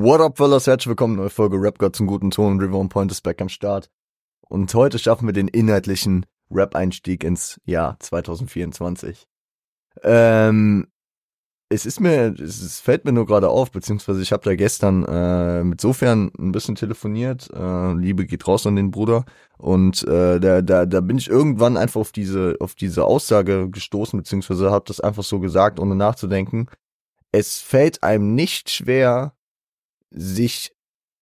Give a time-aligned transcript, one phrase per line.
[0.00, 0.68] What up, fellas?
[0.68, 2.60] Herzlich willkommen, neue Folge Rap Gott zum guten Ton.
[2.60, 3.90] River on Point ist back am Start.
[4.42, 9.26] Und heute schaffen wir den inhaltlichen Rap-Einstieg ins Jahr 2024.
[10.04, 10.86] Ähm,
[11.68, 15.64] es ist mir, es fällt mir nur gerade auf, beziehungsweise ich habe da gestern äh,
[15.64, 17.50] mit sofern ein bisschen telefoniert.
[17.52, 19.24] Äh, Liebe geht raus an den Bruder.
[19.56, 24.16] Und äh, da, da, da bin ich irgendwann einfach auf diese, auf diese Aussage gestoßen,
[24.16, 26.68] beziehungsweise habe das einfach so gesagt, ohne nachzudenken.
[27.32, 29.34] Es fällt einem nicht schwer,
[30.10, 30.72] sich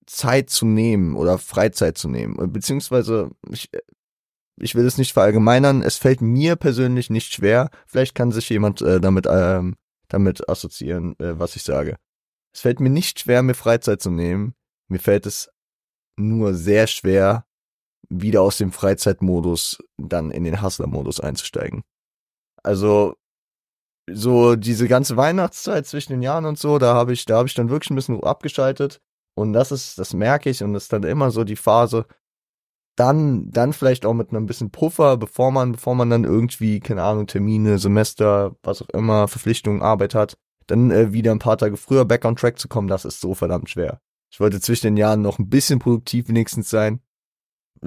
[0.06, 2.52] Zeit zu nehmen oder Freizeit zu nehmen.
[2.52, 3.70] Beziehungsweise, ich,
[4.58, 7.70] ich will es nicht verallgemeinern, es fällt mir persönlich nicht schwer.
[7.86, 9.76] Vielleicht kann sich jemand äh, damit, ähm,
[10.08, 11.96] damit assoziieren, äh, was ich sage.
[12.54, 14.54] Es fällt mir nicht schwer, mir Freizeit zu nehmen.
[14.88, 15.50] Mir fällt es
[16.16, 17.44] nur sehr schwer,
[18.08, 21.82] wieder aus dem Freizeitmodus dann in den Hustler-Modus einzusteigen.
[22.62, 23.16] Also
[24.10, 27.54] so diese ganze Weihnachtszeit zwischen den Jahren und so, da habe ich, da habe ich
[27.54, 29.00] dann wirklich ein bisschen abgeschaltet.
[29.34, 32.06] Und das ist, das merke ich und das ist dann immer so die Phase,
[32.96, 37.02] dann, dann vielleicht auch mit einem bisschen Puffer, bevor man, bevor man dann irgendwie, keine
[37.02, 41.76] Ahnung, Termine, Semester, was auch immer, Verpflichtungen, Arbeit hat, dann äh, wieder ein paar Tage
[41.76, 44.00] früher back on track zu kommen, das ist so verdammt schwer.
[44.32, 47.00] Ich wollte zwischen den Jahren noch ein bisschen produktiv wenigstens sein.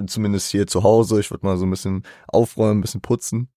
[0.06, 1.20] Zumindest hier zu Hause.
[1.20, 3.50] Ich wollte mal so ein bisschen aufräumen, ein bisschen putzen.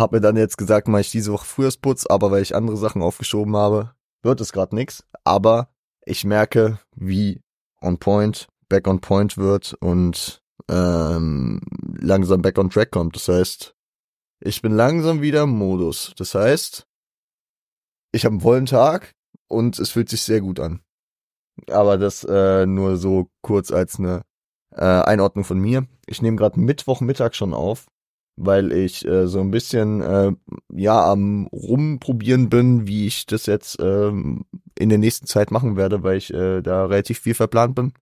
[0.00, 3.02] Hab mir dann jetzt gesagt, mache ich diese Woche Frühjahrsputz, aber weil ich andere Sachen
[3.02, 5.04] aufgeschoben habe, wird es gerade nix.
[5.24, 5.74] Aber
[6.06, 7.42] ich merke, wie
[7.82, 11.60] on point, back on point wird und ähm,
[12.00, 13.14] langsam back on track kommt.
[13.14, 13.74] Das heißt,
[14.40, 16.14] ich bin langsam wieder im Modus.
[16.16, 16.86] Das heißt,
[18.12, 19.14] ich habe einen vollen Tag
[19.48, 20.80] und es fühlt sich sehr gut an.
[21.68, 24.22] Aber das äh, nur so kurz als eine
[24.70, 25.86] äh, Einordnung von mir.
[26.06, 27.89] Ich nehme gerade Mittwochmittag schon auf
[28.42, 30.32] weil ich äh, so ein bisschen äh,
[30.72, 34.46] ja am rumprobieren bin, wie ich das jetzt ähm,
[34.78, 37.92] in der nächsten Zeit machen werde, weil ich äh, da relativ viel verplant bin,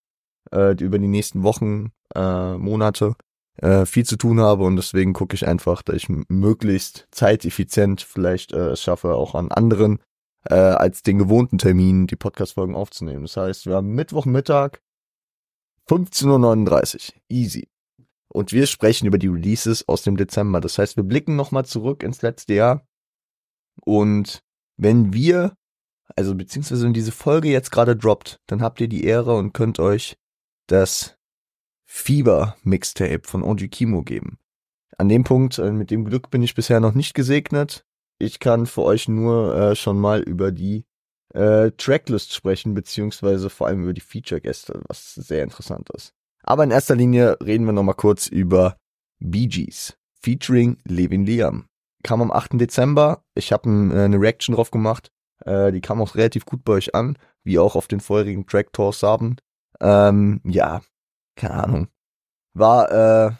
[0.52, 3.14] äh, über die nächsten Wochen, äh, Monate
[3.56, 8.52] äh, viel zu tun habe und deswegen gucke ich einfach, dass ich möglichst zeiteffizient vielleicht
[8.52, 9.98] äh, es schaffe, auch an anderen
[10.44, 13.22] äh, als den gewohnten Terminen die Podcast-Folgen aufzunehmen.
[13.22, 14.78] Das heißt, wir haben Mittwochmittag
[15.88, 17.20] 15.39 Uhr.
[17.28, 17.68] Easy.
[18.28, 20.60] Und wir sprechen über die Releases aus dem Dezember.
[20.60, 22.86] Das heißt, wir blicken nochmal zurück ins letzte Jahr.
[23.84, 24.42] Und
[24.76, 25.54] wenn wir,
[26.16, 29.78] also beziehungsweise wenn diese Folge jetzt gerade droppt, dann habt ihr die Ehre und könnt
[29.78, 30.16] euch
[30.66, 31.16] das
[31.86, 34.38] Fieber Mixtape von OG Kimo geben.
[34.98, 37.86] An dem Punkt, äh, mit dem Glück bin ich bisher noch nicht gesegnet.
[38.18, 40.84] Ich kann für euch nur äh, schon mal über die
[41.34, 46.14] äh, Tracklist sprechen, beziehungsweise vor allem über die Feature-Gäste, was sehr interessant ist.
[46.48, 48.78] Aber in erster Linie reden wir nochmal kurz über
[49.18, 51.68] Bee Gees featuring Levin Liam.
[52.02, 52.58] Kam am 8.
[52.58, 53.22] Dezember.
[53.34, 55.12] Ich habe äh, eine Reaction drauf gemacht.
[55.44, 58.72] Äh, die kam auch relativ gut bei euch an, wie auch auf den vorherigen Track
[58.72, 59.36] Tours haben.
[59.80, 60.80] Ähm, ja,
[61.36, 61.88] keine Ahnung.
[62.54, 63.32] War, äh,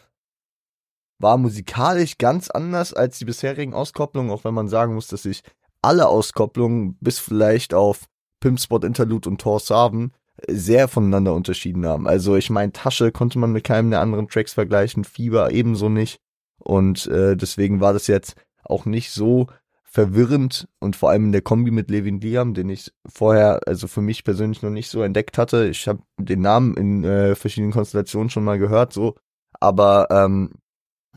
[1.17, 5.41] war musikalisch ganz anders als die bisherigen Auskopplungen, auch wenn man sagen muss, dass sich
[5.81, 8.05] alle Auskopplungen bis vielleicht auf
[8.39, 10.13] Pimp Spot Interlude und Tor Saven
[10.47, 12.07] sehr voneinander unterschieden haben.
[12.07, 16.19] Also ich meine, Tasche konnte man mit keinem der anderen Tracks vergleichen, Fieber ebenso nicht.
[16.59, 19.47] Und äh, deswegen war das jetzt auch nicht so
[19.83, 24.01] verwirrend und vor allem in der Kombi mit Levin Liam, den ich vorher, also für
[24.01, 25.67] mich persönlich noch nicht so entdeckt hatte.
[25.67, 29.15] Ich habe den Namen in äh, verschiedenen Konstellationen schon mal gehört, so.
[29.59, 30.53] Aber ähm,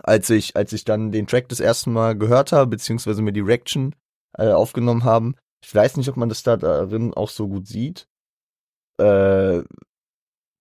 [0.03, 3.41] als ich, als ich dann den Track das erste Mal gehört habe, beziehungsweise mir die
[3.41, 3.95] Reaction
[4.39, 8.09] äh, aufgenommen haben, ich weiß nicht, ob man das da darin auch so gut sieht,
[9.03, 9.65] äh,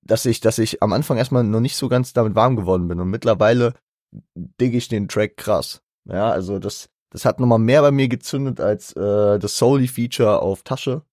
[0.03, 3.00] dass ich, dass ich am Anfang erstmal noch nicht so ganz damit warm geworden bin
[3.00, 3.74] und mittlerweile
[4.35, 5.81] digge ich den Track krass.
[6.06, 10.63] Ja, also das, das hat nochmal mehr bei mir gezündet als äh, das Soli-Feature auf
[10.63, 11.03] Tasche.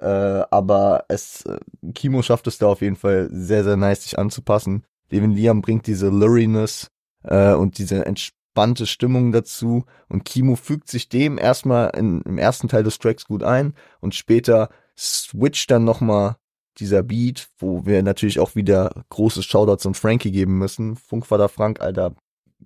[0.00, 0.06] Äh,
[0.50, 1.58] aber es, äh,
[1.94, 4.84] Kimo schafft es da auf jeden Fall sehr, sehr nice, sich anzupassen.
[5.10, 6.90] Devin Liam bringt diese Luriness
[7.24, 12.68] äh, und diese entspannte Stimmung dazu und Kimo fügt sich dem erstmal in, im ersten
[12.68, 16.36] Teil des Tracks gut ein und später switcht dann nochmal
[16.78, 20.96] dieser Beat, wo wir natürlich auch wieder großes Shoutout zum Frankie geben müssen.
[20.96, 22.14] Funkvater Frank, alter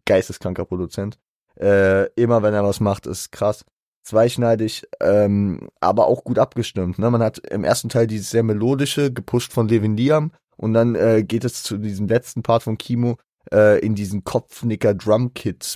[0.05, 1.19] geisteskranker Produzent.
[1.59, 3.65] Äh, immer wenn er was macht, ist krass.
[4.05, 6.99] Zweischneidig, ähm, aber auch gut abgestimmt.
[6.99, 7.11] Ne?
[7.11, 11.25] Man hat im ersten Teil dieses sehr melodische, gepusht von Levin Liam und dann äh,
[11.25, 13.17] geht es zu diesem letzten Part von Kimo
[13.53, 15.75] äh, in diesen Kopfnicker Drum Kit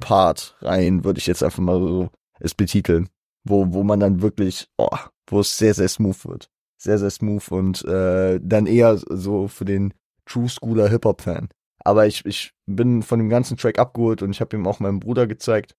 [0.00, 2.10] Part rein, würde ich jetzt einfach mal so
[2.40, 3.08] es betiteln.
[3.44, 4.96] Wo, wo man dann wirklich, oh,
[5.28, 6.48] wo es sehr, sehr smooth wird
[6.82, 9.94] sehr, sehr smooth und äh, dann eher so für den
[10.26, 11.48] True Schooler Hip-Hop-Fan.
[11.84, 15.00] Aber ich, ich bin von dem ganzen Track abgeholt und ich habe ihm auch meinem
[15.00, 15.74] Bruder gezeigt,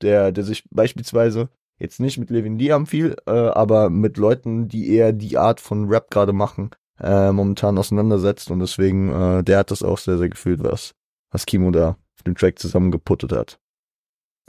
[0.00, 1.50] der, der sich beispielsweise
[1.80, 5.88] Jetzt nicht mit Levin Liam viel, äh, aber mit Leuten, die eher die Art von
[5.88, 6.70] Rap gerade machen,
[7.00, 10.92] äh, momentan auseinandersetzt und deswegen, äh, der hat das auch sehr, sehr gefühlt, was,
[11.30, 13.58] was Kimo da auf dem Track zusammengeputtet hat.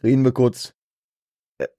[0.03, 0.74] Reden wir kurz.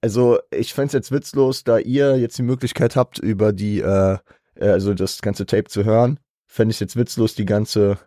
[0.01, 4.17] Also, ich fände jetzt witzlos, da ihr jetzt die Möglichkeit habt, über die, äh,
[4.55, 7.97] äh also das ganze Tape zu hören, fände ich jetzt witzlos, die ganze,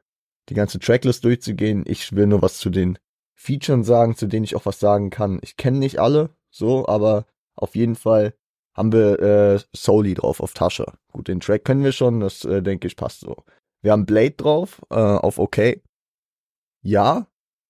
[0.48, 1.84] die ganze Tracklist durchzugehen.
[1.86, 2.98] Ich will nur was zu den
[3.34, 5.38] Features sagen, zu denen ich auch was sagen kann.
[5.42, 8.34] Ich kenne nicht alle, so, aber auf jeden Fall
[8.74, 10.86] haben wir äh, Soli drauf auf Tasche.
[11.12, 13.44] Gut, den Track können wir schon, das äh, denke ich passt so.
[13.82, 15.80] Wir haben Blade drauf äh, auf OK.
[16.82, 17.26] Ja,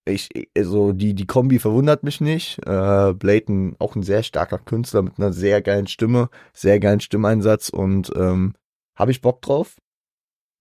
[0.07, 2.59] ich also die die Kombi verwundert mich nicht.
[2.65, 7.69] Äh, Blade auch ein sehr starker Künstler mit einer sehr geilen Stimme, sehr geilen Stimmeinsatz
[7.69, 8.53] und ähm,
[8.95, 9.77] habe ich Bock drauf.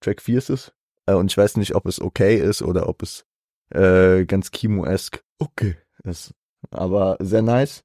[0.01, 0.73] Track 4 ist es.
[1.07, 3.25] Äh, und ich weiß nicht, ob es okay ist oder ob es
[3.71, 6.35] äh, ganz Kimo-esk okay ist.
[6.71, 7.85] Aber sehr nice.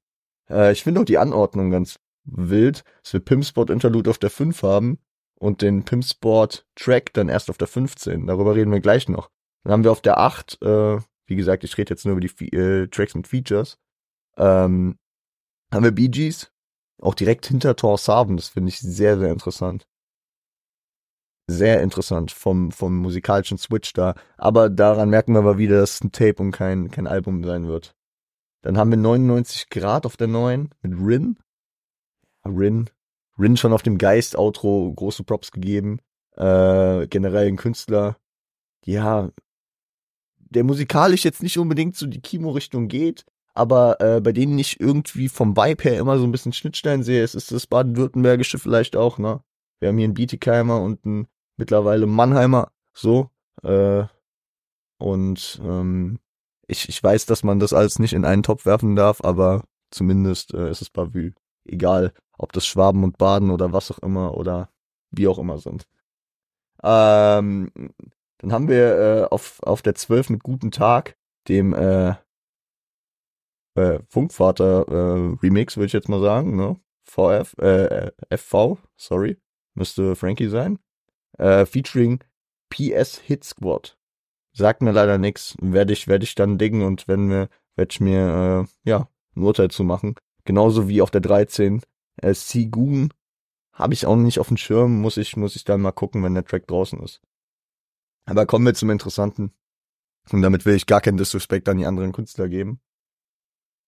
[0.50, 4.62] Äh, ich finde auch die Anordnung ganz wild, dass wir Pimpsport Interlude auf der 5
[4.62, 4.98] haben
[5.38, 8.26] und den Pimpsport Track dann erst auf der 15.
[8.26, 9.28] Darüber reden wir gleich noch.
[9.64, 10.98] Dann haben wir auf der 8, äh,
[11.32, 13.78] wie gesagt, ich rede jetzt nur über die äh, Tracks mit Features,
[14.36, 14.98] ähm,
[15.72, 16.52] haben wir Bee Gees,
[17.00, 19.88] auch direkt hinter Thor Sarven, das finde ich sehr, sehr interessant.
[21.48, 24.14] Sehr interessant vom, vom musikalischen Switch da.
[24.36, 27.66] Aber daran merken wir aber wieder, dass es ein Tape und kein, kein Album sein
[27.66, 27.96] wird.
[28.60, 31.38] Dann haben wir 99 Grad auf der 9 mit Rin.
[32.44, 32.90] Rin.
[33.38, 35.98] Rin schon auf dem Geist-Outro große Props gegeben.
[36.36, 38.18] Äh, generell ein Künstler.
[38.84, 39.30] Ja,
[40.52, 45.28] der musikalisch jetzt nicht unbedingt so die Kimo-Richtung geht, aber äh, bei denen ich irgendwie
[45.28, 47.22] vom Vibe her immer so ein bisschen Schnittstellen sehe.
[47.22, 49.42] Es ist das Baden-Württembergische vielleicht auch, ne?
[49.80, 51.26] Wir haben hier einen Bietigheimer und einen
[51.56, 53.30] mittlerweile Mannheimer, so.
[53.62, 54.04] Äh,
[54.98, 56.18] und ähm,
[56.68, 60.54] ich, ich weiß, dass man das alles nicht in einen Topf werfen darf, aber zumindest
[60.54, 61.32] äh, ist es Bavü.
[61.64, 64.70] Egal, ob das Schwaben und Baden oder was auch immer oder
[65.10, 65.86] wie auch immer sind.
[66.82, 67.70] Ähm,
[68.42, 71.16] dann haben wir äh, auf, auf der 12 mit Guten Tag,
[71.48, 72.14] dem äh,
[73.74, 76.78] äh, Funkvater äh, Remix, würde ich jetzt mal sagen, ne?
[77.04, 79.40] VF, äh, FV, sorry,
[79.74, 80.78] müsste Frankie sein.
[81.38, 82.20] Äh, featuring
[82.68, 83.96] PS Hit Squad.
[84.52, 85.56] Sagt mir leider nichts.
[85.60, 89.42] Werde ich, werde ich dann dingen und wenn mir, werde ich mir, äh, ja, ein
[89.42, 90.14] Urteil zu machen.
[90.44, 91.82] Genauso wie auf der 13.
[92.16, 93.12] Äh, Sigun
[93.72, 96.34] habe ich auch nicht auf dem Schirm, muss ich, muss ich dann mal gucken, wenn
[96.34, 97.20] der Track draußen ist.
[98.24, 99.52] Aber kommen wir zum Interessanten.
[100.30, 102.80] Und damit will ich gar keinen Disrespect an die anderen Künstler geben.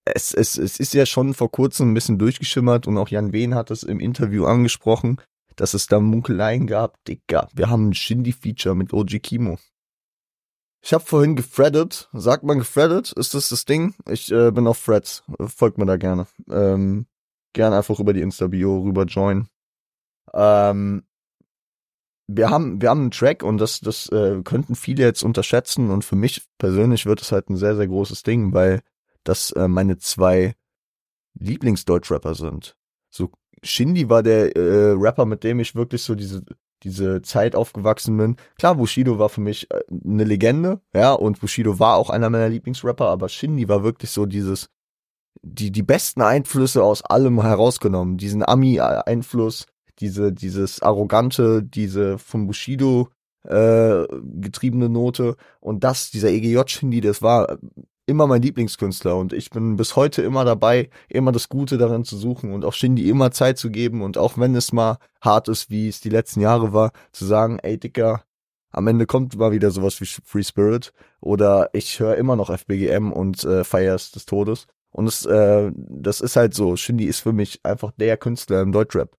[0.05, 3.55] Es, es, es ist ja schon vor kurzem ein bisschen durchgeschimmert und auch Jan Wehn
[3.55, 5.21] hat es im Interview angesprochen,
[5.57, 7.03] dass es da Munkeleien gab.
[7.05, 9.59] Digga, wir haben ein Shindy-Feature mit OG Kimo.
[10.83, 12.11] Ich habe vorhin gefreddet.
[12.13, 13.13] Sagt man gefreddet?
[13.13, 13.95] Ist das das Ding?
[14.07, 15.23] Ich äh, bin auf Threads.
[15.47, 16.27] Folgt mir da gerne.
[16.51, 17.07] Ähm,
[17.55, 19.49] gerne einfach über die Insta-Bio rüber join.
[20.35, 21.05] Ähm,
[22.27, 26.05] wir haben, wir haben einen Track und das, das äh, könnten viele jetzt unterschätzen und
[26.05, 28.81] für mich persönlich wird es halt ein sehr, sehr großes Ding, weil
[29.25, 30.55] das äh, meine zwei
[31.35, 32.77] Lieblingsdeutschrapper sind.
[33.11, 33.31] So,
[33.63, 36.43] Shindy war der äh, Rapper, mit dem ich wirklich so diese,
[36.83, 38.37] diese Zeit aufgewachsen bin.
[38.59, 42.49] Klar, Bushido war für mich äh, eine Legende, ja, und Bushido war auch einer meiner
[42.49, 44.71] Lieblingsrapper, aber Shindy war wirklich so dieses,
[45.43, 48.17] die, die besten Einflüsse aus allem herausgenommen.
[48.17, 49.67] Diesen Ami-Einfluss,
[50.01, 53.09] diese, dieses arrogante, diese von Bushido
[53.45, 54.05] äh,
[54.41, 55.37] getriebene Note.
[55.61, 57.59] Und das, dieser EGJ-Shindy, das war
[58.07, 59.17] immer mein Lieblingskünstler.
[59.17, 62.73] Und ich bin bis heute immer dabei, immer das Gute darin zu suchen und auch
[62.73, 66.11] Shindy immer Zeit zu geben und auch wenn es mal hart ist, wie es die
[66.11, 68.25] letzten Jahre war, zu sagen, ey Dicker,
[68.71, 73.13] am Ende kommt mal wieder sowas wie Free Spirit oder ich höre immer noch FBGM
[73.13, 74.67] und äh, feier's des Todes.
[74.91, 78.73] Und es, äh, das ist halt so, Shindy ist für mich einfach der Künstler im
[78.73, 79.17] Deutschrap.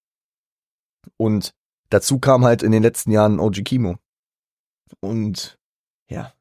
[1.17, 1.53] Und
[1.89, 3.97] dazu kam halt in den letzten Jahren OG Kimo.
[4.99, 5.57] Und
[6.09, 6.33] ja,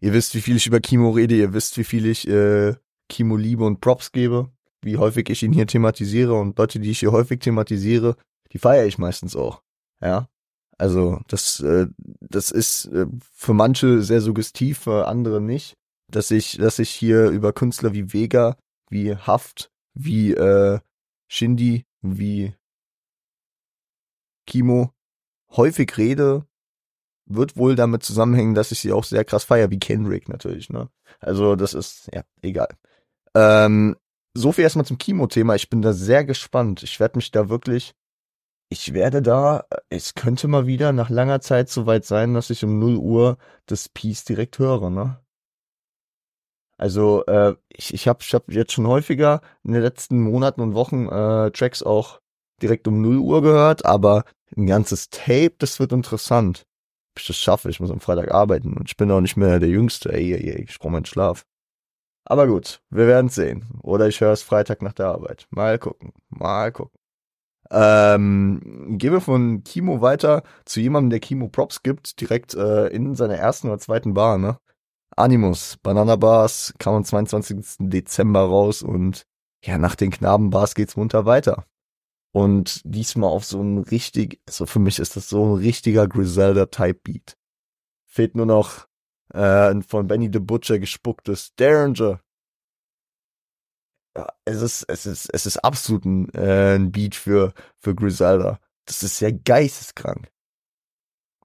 [0.00, 2.74] ihr wisst, wie viel ich über Kimo rede, ihr wisst, wie viel ich äh,
[3.08, 4.50] Kimo liebe und Props gebe,
[4.82, 8.16] wie häufig ich ihn hier thematisiere und Leute, die ich hier häufig thematisiere,
[8.52, 9.62] die feiere ich meistens auch.
[10.00, 10.28] Ja,
[10.78, 15.74] also das, äh, das ist äh, für manche sehr suggestiv, für andere nicht,
[16.10, 18.56] dass ich, dass ich hier über Künstler wie Vega,
[18.90, 20.80] wie Haft, wie äh,
[21.28, 22.54] Shindy, wie
[24.46, 24.92] Kimo
[25.50, 26.46] häufig rede,
[27.26, 30.90] wird wohl damit zusammenhängen, dass ich sie auch sehr krass feier, wie Kendrick natürlich, ne?
[31.20, 32.68] Also, das ist, ja, egal.
[33.34, 33.96] Ähm,
[34.34, 35.54] so viel erstmal zum Kimo-Thema.
[35.54, 36.82] Ich bin da sehr gespannt.
[36.82, 37.94] Ich werde mich da wirklich,
[38.68, 42.78] ich werde da, es könnte mal wieder nach langer Zeit soweit sein, dass ich um
[42.78, 45.20] 0 Uhr das Piece direkt höre, ne?
[46.76, 50.74] Also äh, ich, ich habe ich hab jetzt schon häufiger in den letzten Monaten und
[50.74, 52.20] Wochen äh, Tracks auch
[52.64, 54.24] direkt um 0 Uhr gehört, aber
[54.56, 56.64] ein ganzes Tape, das wird interessant.
[57.14, 59.60] Ob ich das schaffe, ich muss am Freitag arbeiten und ich bin auch nicht mehr
[59.60, 60.12] der Jüngste.
[60.12, 61.44] Ey, ey, ey ich brauche meinen Schlaf.
[62.24, 63.66] Aber gut, wir werden sehen.
[63.82, 65.46] Oder ich höre es Freitag nach der Arbeit.
[65.50, 66.98] Mal gucken, mal gucken.
[67.70, 73.14] Ähm, gehen wir von Kimo weiter zu jemandem, der Kimo Props gibt, direkt äh, in
[73.14, 74.58] seiner ersten oder zweiten Bar, ne?
[75.16, 77.76] Animus, Banana Bars, kam am 22.
[77.78, 79.24] Dezember raus und
[79.64, 81.64] ja, nach den Knabenbars geht's munter weiter.
[82.34, 87.36] Und diesmal auf so ein richtig, also für mich ist das so ein richtiger Griselda-Type-Beat.
[88.06, 88.88] Fehlt nur noch
[89.32, 92.20] äh, von Benny the Butcher gespucktes Derringer.
[94.16, 98.58] Ja, es ist, es ist, es ist absolut ein, äh, ein Beat für, für Griselda.
[98.84, 100.28] Das ist ja geisteskrank.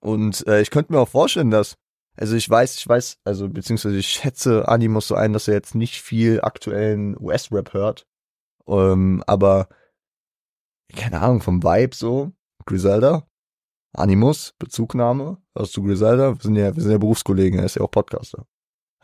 [0.01, 1.75] Und äh, ich könnte mir auch vorstellen, dass,
[2.17, 5.75] also ich weiß, ich weiß, also beziehungsweise ich schätze Animus so ein, dass er jetzt
[5.75, 8.08] nicht viel aktuellen US-Rap hört.
[8.67, 9.69] Ähm, aber
[10.96, 12.31] keine Ahnung, vom Vibe so,
[12.65, 13.27] Griselda,
[13.93, 17.81] Animus, Bezugnahme, hast du Griselda, wir sind ja, wir sind ja Berufskollegen, er ist ja
[17.81, 18.46] auch Podcaster.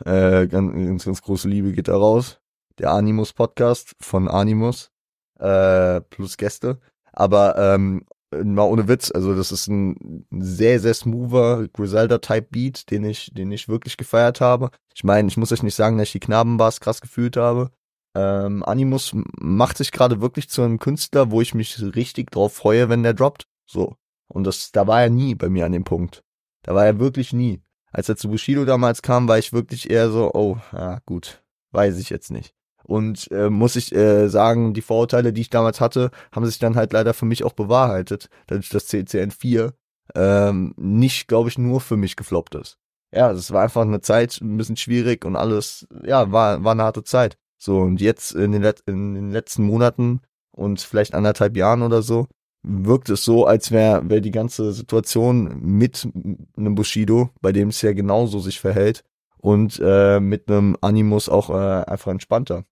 [0.04, 2.40] Äh, ganz, ganz, ganz große Liebe geht da raus.
[2.78, 4.90] Der Animus Podcast von Animus,
[5.38, 6.80] äh, plus Gäste.
[7.12, 13.32] Aber ähm, mal ohne Witz, also das ist ein sehr, sehr smoother Griselda-Type-Beat, den ich,
[13.32, 14.70] den ich wirklich gefeiert habe.
[14.94, 17.70] Ich meine, ich muss euch nicht sagen, dass ich die Knabenbars krass gefühlt habe,
[18.16, 22.88] ähm, Animus macht sich gerade wirklich zu einem Künstler, wo ich mich richtig drauf freue,
[22.88, 23.46] wenn der droppt.
[23.66, 23.96] So.
[24.28, 26.22] Und das, da war er nie bei mir an dem Punkt.
[26.62, 27.62] Da war er wirklich nie.
[27.92, 31.42] Als er zu Bushido damals kam, war ich wirklich eher so, oh, ja, gut,
[31.72, 32.54] weiß ich jetzt nicht.
[32.84, 36.76] Und äh, muss ich äh, sagen, die Vorurteile, die ich damals hatte, haben sich dann
[36.76, 39.74] halt leider für mich auch bewahrheitet, dadurch, dass CCN 4
[40.14, 42.78] ähm, nicht, glaube ich, nur für mich gefloppt ist.
[43.12, 46.84] Ja, das war einfach eine Zeit, ein bisschen schwierig und alles, ja, war, war eine
[46.84, 47.38] harte Zeit.
[47.58, 50.20] So, und jetzt in den, Let in den letzten Monaten
[50.50, 52.26] und vielleicht anderthalb Jahren oder so,
[52.62, 56.08] wirkt es so, als wäre wär die ganze Situation mit
[56.56, 59.04] einem Bushido, bei dem es ja genauso sich verhält,
[59.38, 62.64] und äh, mit einem Animus auch äh, einfach entspannter.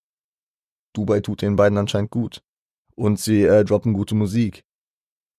[0.93, 2.43] Dubai tut den beiden anscheinend gut.
[2.97, 4.64] Und sie äh, droppen gute Musik.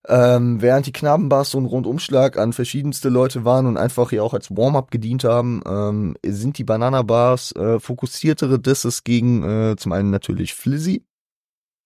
[0.08, 4.36] Ähm, während die Knabenbars so ein Rundumschlag an verschiedenste Leute waren und einfach hier auch
[4.36, 10.12] als Warm-up gedient haben, ähm, sind die Banana-Bars äh, fokussiertere Disses gegen äh, zum einen
[10.12, 11.04] natürlich Flizzy.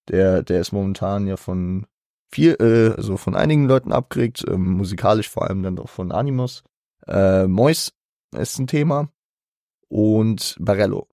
[0.10, 1.86] Der, der ist momentan ja von
[2.32, 6.64] viel, äh, also von einigen Leuten abgeregt, ähm, musikalisch vor allem dann doch von Animus.
[7.08, 7.94] Äh, Mois
[8.36, 9.10] ist ein Thema.
[9.88, 11.08] Und Barello.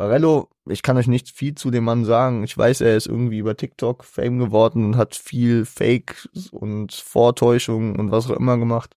[0.00, 2.42] Barello, ich kann euch nicht viel zu dem Mann sagen.
[2.42, 7.98] Ich weiß, er ist irgendwie über TikTok Fame geworden und hat viel Fake und Vortäuschung
[7.98, 8.96] und was auch immer gemacht.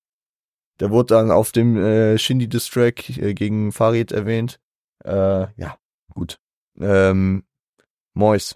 [0.79, 4.61] Der wurde dann auf dem äh, Shindy Distrack äh, gegen Farid erwähnt.
[5.03, 5.77] Äh, ja,
[6.13, 6.39] gut.
[6.79, 7.43] Ähm,
[8.13, 8.55] Mois.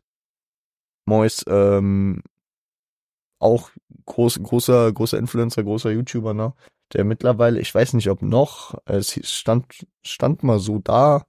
[1.06, 2.24] Mois, ähm,
[3.40, 3.72] auch
[4.06, 6.54] groß, großer, großer Influencer, großer YouTuber, ne?
[6.94, 11.26] Der mittlerweile, ich weiß nicht ob noch, es stand, stand mal so da,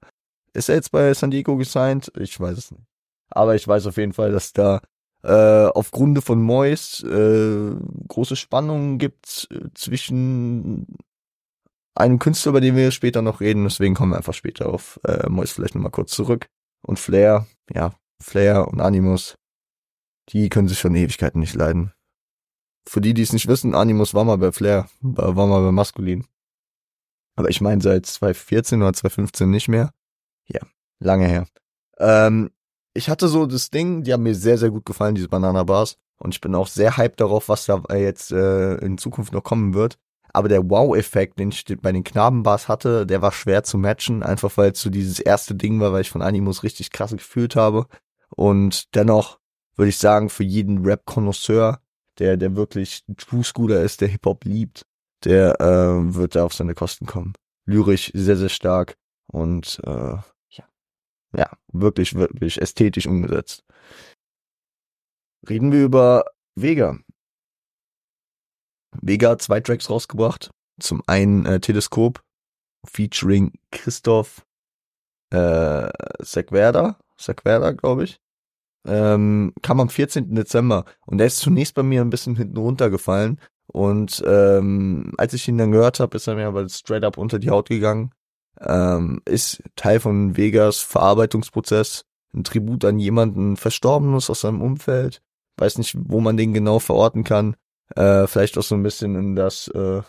[0.52, 2.12] ist er jetzt bei San Diego gesigned?
[2.18, 2.84] Ich weiß es nicht.
[3.30, 4.80] Aber ich weiß auf jeden Fall, dass da
[5.22, 7.74] äh, aufgrund von Mois äh,
[8.08, 10.86] große Spannungen gibt äh, zwischen
[11.94, 13.64] einem Künstler, über den wir später noch reden.
[13.64, 16.48] Deswegen kommen wir einfach später auf äh, Mois vielleicht nochmal kurz zurück.
[16.82, 19.36] Und Flair, ja, Flair und Animus,
[20.30, 21.92] die können sich schon Ewigkeiten nicht leiden.
[22.88, 25.72] Für die, die es nicht wissen, Animus war mal bei Flair, war, war mal bei
[25.72, 26.24] Maskulin.
[27.36, 29.92] Aber ich meine seit 2014 oder 2015 nicht mehr.
[30.48, 30.60] Ja,
[31.00, 31.46] lange her.
[31.98, 32.50] Ähm,
[32.94, 35.96] ich hatte so das Ding, die haben mir sehr, sehr gut gefallen, diese Banana Bars.
[36.18, 39.74] Und ich bin auch sehr hyped darauf, was da jetzt äh, in Zukunft noch kommen
[39.74, 39.98] wird.
[40.32, 44.56] Aber der Wow-Effekt, den ich bei den Knabenbars hatte, der war schwer zu matchen, einfach
[44.56, 47.86] weil es so dieses erste Ding war, weil ich von Animus richtig krass gefühlt habe.
[48.34, 49.38] Und dennoch
[49.76, 51.80] würde ich sagen, für jeden Rap-Konnoisseur,
[52.18, 54.82] der, der wirklich True Scooter ist, der Hip-Hop liebt,
[55.24, 57.32] der äh, wird da auf seine Kosten kommen.
[57.64, 58.96] Lyrisch sehr, sehr stark
[59.28, 60.16] und äh,
[61.36, 63.64] ja, wirklich, wirklich ästhetisch umgesetzt.
[65.48, 66.98] Reden wir über Vega.
[69.00, 70.50] Vega hat zwei Tracks rausgebracht.
[70.80, 72.22] Zum einen äh, Teleskop
[72.86, 74.46] featuring Christoph
[75.30, 75.88] äh,
[76.20, 78.20] Sequerda, Sequerda, glaube ich.
[78.86, 80.34] Ähm, kam am 14.
[80.34, 85.46] Dezember und der ist zunächst bei mir ein bisschen hinten runtergefallen und ähm, als ich
[85.48, 88.12] ihn dann gehört habe, ist er mir aber straight up unter die Haut gegangen
[88.60, 95.22] ähm, ist Teil von Vegas Verarbeitungsprozess, ein Tribut an jemanden Verstorbenes aus seinem Umfeld.
[95.56, 97.56] Weiß nicht, wo man den genau verorten kann.
[97.96, 100.02] Äh, vielleicht auch so ein bisschen in das, äh,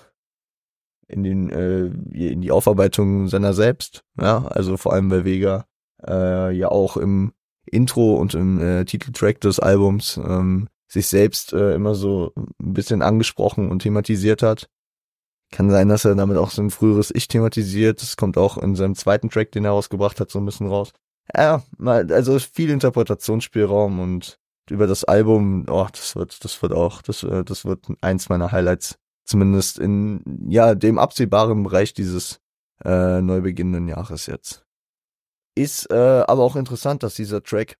[1.07, 4.03] in den äh, in die Aufarbeitung seiner selbst.
[4.19, 5.65] Ja, also vor allem weil Vega
[6.05, 7.33] äh, ja auch im
[7.65, 13.01] Intro und im äh, Titeltrack des Albums ähm, sich selbst äh, immer so ein bisschen
[13.01, 14.69] angesprochen und thematisiert hat.
[15.51, 18.01] Kann sein, dass er damit auch so ein früheres Ich thematisiert.
[18.01, 20.91] Das kommt auch in seinem zweiten Track, den er rausgebracht hat, so ein bisschen raus.
[21.35, 24.39] Ja, also viel Interpretationsspielraum und
[24.69, 28.51] über das Album, oh, das wird, das wird auch, das, äh, das wird eins meiner
[28.51, 32.39] Highlights, zumindest in ja dem absehbaren Bereich dieses
[32.83, 34.65] äh, neu beginnenden Jahres jetzt.
[35.55, 37.77] Ist äh, aber auch interessant, dass dieser Track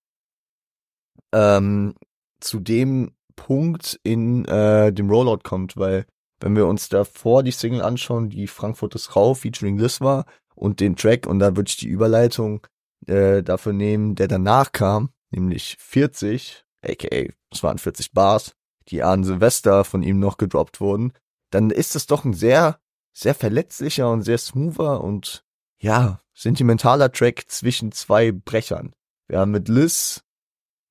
[1.31, 1.95] ähm,
[2.39, 6.05] zu dem Punkt in äh, dem Rollout kommt, weil
[6.39, 10.79] wenn wir uns davor die Single anschauen, die Frankfurt ist Rau featuring Liz war und
[10.79, 12.65] den Track und da würde ich die Überleitung
[13.08, 18.55] äh, dafür nehmen, der danach kam, nämlich 40, aka es waren 40 Bars,
[18.89, 21.13] die an Silvester von ihm noch gedroppt wurden,
[21.51, 22.79] dann ist es doch ein sehr,
[23.13, 25.46] sehr verletzlicher und sehr smoother und
[25.79, 28.93] ja, sentimentaler Track zwischen zwei Brechern.
[29.27, 30.24] Wir haben mit Liz,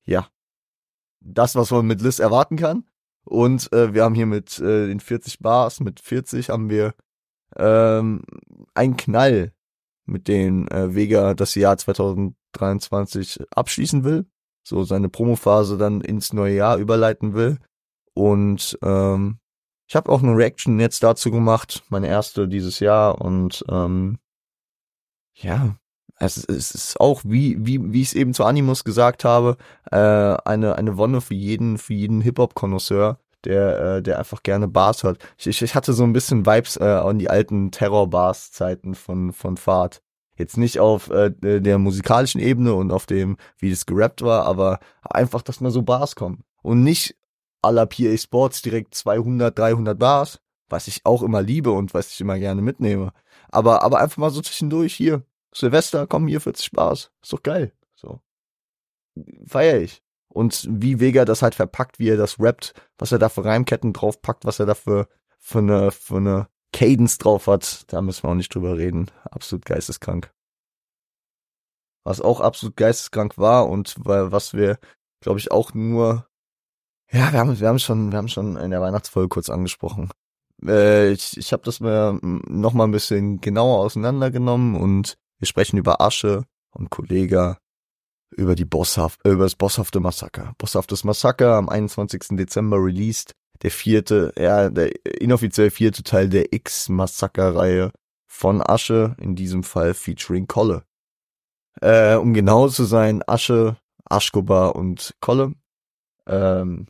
[0.05, 0.27] ja,
[1.21, 2.88] das, was man mit Liz erwarten kann.
[3.29, 6.95] Und äh, wir haben hier mit äh, den 40 Bars, mit 40 haben wir
[7.55, 8.23] ähm,
[8.73, 9.53] einen Knall,
[10.05, 14.25] mit dem äh, Vega das Jahr 2023 abschließen will.
[14.63, 17.59] So seine Promophase dann ins neue Jahr überleiten will.
[18.15, 19.37] Und ähm,
[19.87, 23.21] ich habe auch eine Reaction jetzt dazu gemacht, meine erste dieses Jahr.
[23.21, 24.17] Und ähm,
[25.33, 25.75] ja,
[26.19, 29.57] es, es ist auch, wie, wie, wie ich es eben zu Animus gesagt habe,
[29.91, 35.03] äh, eine, eine Wonne für jeden, für jeden Hip-Hop-Konnoisseur, der, äh, der einfach gerne Bars
[35.03, 35.19] hört.
[35.37, 39.57] Ich, ich, ich hatte so ein bisschen Vibes äh, an die alten Terror-Bars-Zeiten von, von
[39.57, 40.01] Fahrt.
[40.35, 44.79] Jetzt nicht auf äh, der musikalischen Ebene und auf dem, wie das gerappt war, aber
[45.01, 46.43] einfach, dass mal so Bars kommen.
[46.61, 47.15] Und nicht
[47.61, 52.11] à la PA Sports direkt 200, 300 Bars, was ich auch immer liebe und was
[52.11, 53.11] ich immer gerne mitnehme.
[53.51, 55.23] Aber, aber einfach mal so zwischendurch hier,
[55.53, 57.11] Silvester, komm hier 40 Spaß.
[57.21, 57.73] Ist doch geil.
[57.95, 58.21] So.
[59.45, 60.01] Feier ich.
[60.27, 63.93] Und wie Vega das halt verpackt, wie er das rappt, was er da für Reimketten
[63.93, 65.07] draufpackt, was er da für,
[65.39, 69.09] für eine, für eine Cadence drauf hat, da müssen wir auch nicht drüber reden.
[69.23, 70.31] Absolut geisteskrank.
[72.03, 74.77] Was auch absolut geisteskrank war und was wir,
[75.19, 76.27] glaube ich, auch nur,
[77.11, 80.11] ja, wir haben, wir haben schon, wir haben schon in der Weihnachtsfolge kurz angesprochen.
[80.63, 85.77] Äh, ich ich habe das mir noch mal ein bisschen genauer auseinandergenommen und wir sprechen
[85.77, 87.57] über Asche und Kollega,
[88.31, 90.53] über die Bosshaft, über das bosshafte Massaker.
[90.57, 92.37] Bosshaftes Massaker am 21.
[92.37, 93.33] Dezember released.
[93.61, 97.91] Der vierte, ja, der inoffiziell vierte Teil der X-Massaker-Reihe
[98.25, 100.83] von Asche, in diesem Fall featuring Kolle.
[101.81, 105.53] Äh, um genau zu sein, Asche, Aschkobar und Kolle.
[106.25, 106.87] Ähm,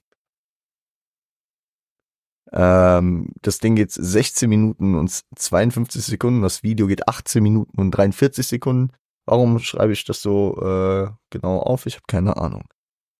[2.51, 6.41] ähm, das Ding geht 16 Minuten und 52 Sekunden.
[6.41, 8.91] Das Video geht 18 Minuten und 43 Sekunden.
[9.25, 11.85] Warum schreibe ich das so äh, genau auf?
[11.85, 12.63] Ich habe keine Ahnung.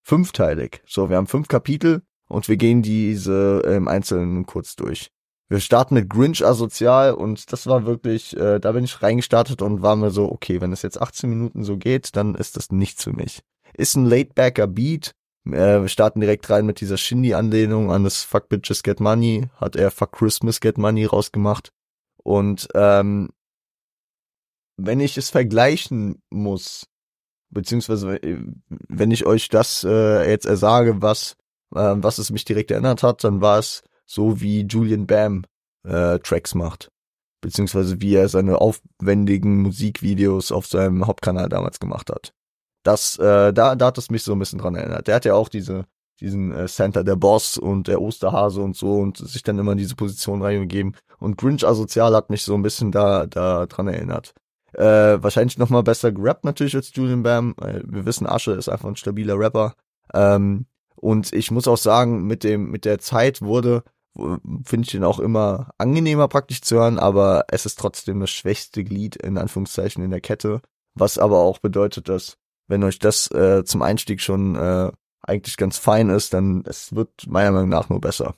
[0.03, 0.81] Fünfteilig.
[0.87, 5.11] So, wir haben fünf Kapitel und wir gehen diese im Einzelnen kurz durch.
[5.49, 9.81] Wir starten mit Grinch asozial und das war wirklich, äh, da bin ich reingestartet und
[9.81, 13.03] war mir so, okay, wenn es jetzt 18 Minuten so geht, dann ist das nichts
[13.03, 13.41] für mich.
[13.73, 18.49] Ist ein laidbacker Beat, äh, wir starten direkt rein mit dieser Shindy-Anlehnung an das Fuck
[18.49, 21.71] Bitches Get Money, hat er Fuck Christmas Get Money rausgemacht.
[22.23, 23.29] Und ähm,
[24.77, 26.87] wenn ich es vergleichen muss,
[27.49, 31.35] beziehungsweise äh, wenn ich euch das äh, jetzt ersage, was,
[31.75, 35.45] äh, was es mich direkt erinnert hat, dann war es so, wie Julian Bam
[35.83, 36.91] äh, Tracks macht.
[37.41, 42.33] Beziehungsweise wie er seine aufwendigen Musikvideos auf seinem Hauptkanal damals gemacht hat
[42.83, 45.07] das, äh, da, da hat es mich so ein bisschen dran erinnert.
[45.07, 45.85] Der hat ja auch diese,
[46.19, 49.77] diesen äh, Center der Boss und der Osterhase und so und sich dann immer in
[49.77, 50.95] diese Position reingegeben.
[51.19, 54.33] Und Grinch Asozial hat mich so ein bisschen da, da dran erinnert.
[54.73, 57.55] Äh, wahrscheinlich noch mal besser gerappt natürlich als Julian Bam.
[57.57, 59.73] Wir wissen, Asche ist einfach ein stabiler Rapper.
[60.13, 60.65] Ähm,
[60.95, 63.83] und ich muss auch sagen, mit dem, mit der Zeit wurde,
[64.63, 68.83] finde ich den auch immer angenehmer praktisch zu hören, aber es ist trotzdem das schwächste
[68.83, 70.61] Glied in Anführungszeichen in der Kette.
[70.95, 72.37] Was aber auch bedeutet, dass
[72.69, 77.27] wenn euch das äh, zum Einstieg schon äh, eigentlich ganz fein ist, dann es wird
[77.27, 78.35] meiner Meinung nach nur besser.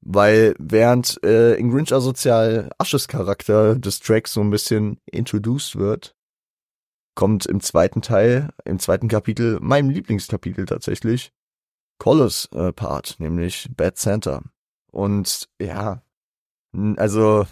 [0.00, 6.14] Weil während äh, in Grinch Asozial Asches Charakter des Tracks so ein bisschen introduced wird,
[7.14, 11.32] kommt im zweiten Teil, im zweiten Kapitel, meinem Lieblingskapitel tatsächlich,
[11.98, 14.42] Collis äh, Part, nämlich Bad Santa.
[14.92, 16.02] Und ja,
[16.96, 17.46] also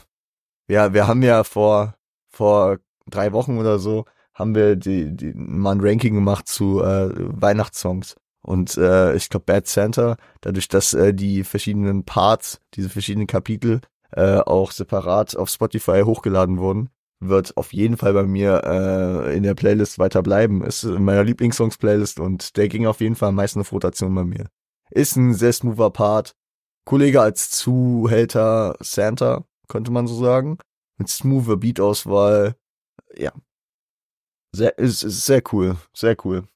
[0.69, 1.97] ja, wir haben ja vor
[2.29, 4.05] vor drei Wochen oder so
[4.37, 8.17] haben wir die, die mal ein Ranking gemacht zu äh, Weihnachtssongs.
[8.43, 13.81] Und äh, ich glaube Bad Santa, dadurch, dass äh, die verschiedenen Parts, diese verschiedenen Kapitel
[14.13, 19.43] äh, auch separat auf Spotify hochgeladen wurden, wird auf jeden Fall bei mir äh, in
[19.43, 20.63] der Playlist weiter bleiben.
[20.63, 24.25] Ist in meiner Lieblingssongs-Playlist und der ging auf jeden Fall am meisten auf Rotation bei
[24.25, 24.47] mir.
[24.91, 26.37] Ist ein sehr smoother Part.
[26.85, 30.59] Kollege als Zuhälter Santa, könnte man so sagen.
[30.99, 32.55] Mit smoother Beat-Auswahl.
[33.17, 33.33] Ja.
[34.53, 35.77] Sehr, ist, ist sehr cool.
[35.95, 36.49] Sehr cool.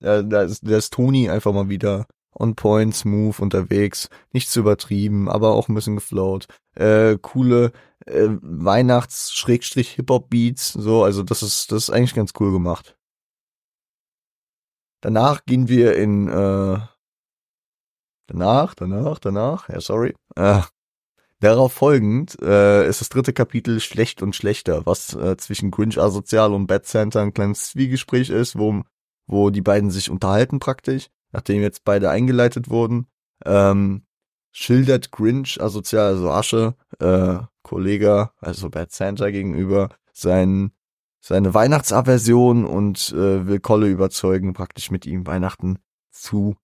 [0.00, 2.06] Ja, da ist, da ist Toni einfach mal wieder
[2.38, 6.46] on point, smooth unterwegs, nicht zu übertrieben, aber auch ein bisschen geflowt.
[6.74, 7.72] Äh, coole
[8.06, 12.96] äh, Weihnachts-Hip-Hop-Beats, so, also das ist, das ist eigentlich ganz cool gemacht.
[15.00, 16.78] Danach gehen wir in, äh,
[18.26, 20.62] danach, danach, danach, ja, sorry, äh,
[21.44, 26.54] Darauf folgend äh, ist das dritte Kapitel Schlecht und Schlechter, was äh, zwischen Grinch Asozial
[26.54, 28.82] und Bad Santa ein kleines Zwiegespräch ist, wo,
[29.26, 33.08] wo die beiden sich unterhalten praktisch nachdem jetzt beide eingeleitet wurden,
[33.44, 34.06] ähm,
[34.52, 40.70] schildert Grinch asozial, also Asche, äh, Kollege, also Bad Santa gegenüber, sein,
[41.20, 45.80] seine Weihnachtsaversion und äh, will Kolle überzeugen, praktisch mit ihm Weihnachten
[46.10, 46.56] zu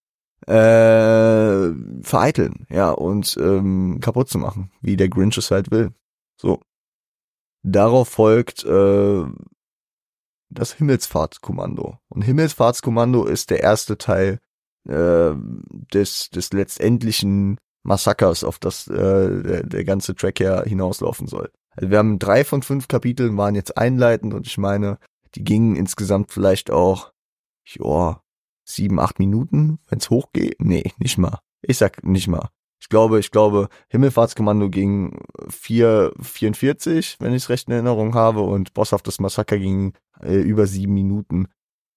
[0.46, 1.70] äh,
[2.02, 5.92] vereiteln, ja, und ähm, kaputt zu machen, wie der Grinch es halt will.
[6.40, 6.60] So.
[7.62, 9.24] Darauf folgt äh,
[10.48, 11.98] das Himmelsfahrtskommando.
[12.08, 14.38] Und Himmelsfahrtskommando ist der erste Teil
[14.88, 15.32] äh,
[15.92, 21.50] des, des letztendlichen Massakers, auf das äh, der, der ganze Track ja hinauslaufen soll.
[21.76, 24.98] Also wir haben drei von fünf Kapiteln waren jetzt einleitend und ich meine,
[25.34, 27.12] die gingen insgesamt vielleicht auch,
[27.66, 28.20] ja,
[28.74, 30.56] sieben, acht Minuten, wenn's hochgeht.
[30.60, 31.40] Nee, nicht mal.
[31.62, 32.50] Ich sag nicht mal.
[32.80, 38.72] Ich glaube, ich glaube, Himmelfahrtskommando ging 4,44, wenn ich es recht in Erinnerung habe, und
[38.72, 41.48] Bosshaftes Massaker ging äh, über sieben Minuten.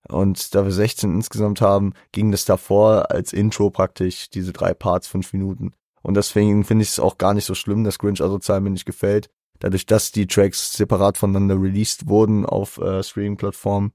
[0.10, 5.08] Und da wir 16 insgesamt haben, ging das davor als Intro praktisch diese drei Parts
[5.08, 5.72] fünf Minuten.
[6.02, 8.86] Und deswegen finde ich es auch gar nicht so schlimm, dass Grinch asozial mir nicht
[8.86, 9.30] gefällt.
[9.60, 13.94] Dadurch, dass die Tracks separat voneinander released wurden auf äh, Streaming-Plattformen,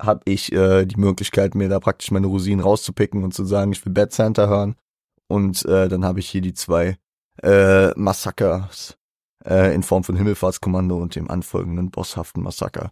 [0.00, 3.84] habe ich äh, die Möglichkeit, mir da praktisch meine Rosinen rauszupicken und zu sagen, ich
[3.84, 4.76] will Bad Santa hören.
[5.28, 6.98] Und äh, dann habe ich hier die zwei
[7.42, 8.96] äh, Massakers
[9.44, 12.90] äh, in Form von Himmelfahrtskommando und dem anfolgenden bosshaften Massaker.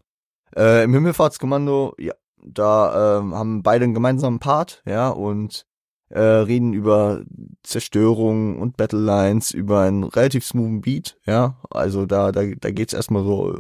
[0.57, 5.67] Äh, Im Himmelfahrtskommando, ja, da äh, haben beide einen gemeinsamen Part, ja, und
[6.11, 7.23] äh, reden über
[7.63, 11.59] Zerstörung und Battlelines, über einen relativ smoothen Beat, ja.
[11.71, 13.59] Also da, da, da geht's erstmal so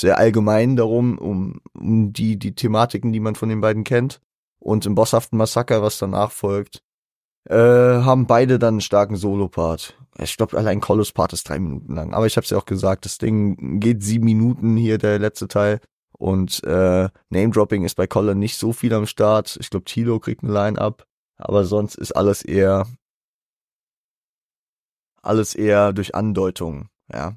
[0.00, 4.20] sehr allgemein darum, um, um die, die Thematiken, die man von den beiden kennt.
[4.58, 6.82] Und im bosshaften Massaker, was danach folgt,
[7.48, 9.96] äh, haben beide dann einen starken Solo-Part.
[10.18, 12.12] Ich glaube, allein Colos Part ist drei Minuten lang.
[12.12, 15.80] Aber ich habe ja auch gesagt, das Ding geht sieben Minuten hier, der letzte Teil.
[16.12, 19.56] Und äh, Name-Dropping ist bei Colin nicht so viel am Start.
[19.60, 21.06] Ich glaube, Tilo kriegt ein Line-Up,
[21.36, 22.86] aber sonst ist alles eher
[25.22, 27.36] alles eher durch Andeutung, ja.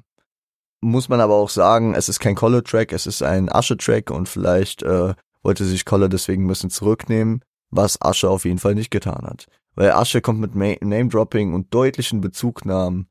[0.82, 4.82] Muss man aber auch sagen, es ist kein Collar-Track, es ist ein Asche-Track und vielleicht
[4.82, 9.24] äh, wollte sich Collar deswegen ein bisschen zurücknehmen, was Asche auf jeden Fall nicht getan
[9.24, 9.46] hat.
[9.74, 13.08] Weil Asche kommt mit Name-Dropping und deutlichen Bezugnahmen